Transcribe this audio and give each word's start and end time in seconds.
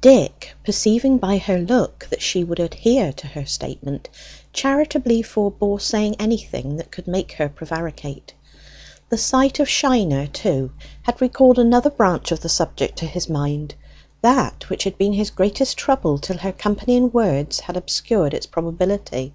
Dick, 0.00 0.56
perceiving 0.64 1.16
by 1.18 1.38
her 1.38 1.58
look 1.60 2.08
that 2.10 2.20
she 2.20 2.42
would 2.42 2.58
adhere 2.58 3.12
to 3.12 3.26
her 3.28 3.46
statement, 3.46 4.08
charitably 4.52 5.22
forbore 5.22 5.78
saying 5.80 6.16
anything 6.18 6.76
that 6.78 6.90
could 6.90 7.06
make 7.06 7.30
her 7.34 7.48
prevaricate. 7.48 8.34
The 9.10 9.16
sight 9.16 9.60
of 9.60 9.68
Shiner, 9.68 10.26
too, 10.26 10.72
had 11.02 11.20
recalled 11.22 11.60
another 11.60 11.90
branch 11.90 12.32
of 12.32 12.40
the 12.40 12.48
subject 12.48 12.98
to 12.98 13.06
his 13.06 13.28
mind; 13.28 13.76
that 14.22 14.68
which 14.68 14.82
had 14.82 14.98
been 14.98 15.12
his 15.12 15.30
greatest 15.30 15.76
trouble 15.76 16.18
till 16.18 16.38
her 16.38 16.50
company 16.50 16.96
and 16.96 17.14
words 17.14 17.60
had 17.60 17.76
obscured 17.76 18.34
its 18.34 18.46
probability. 18.46 19.34